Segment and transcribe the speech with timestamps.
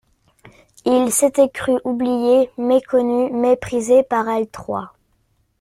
[0.85, 4.93] Il s'était cru oublié, méconnu, méprisé par elles trois.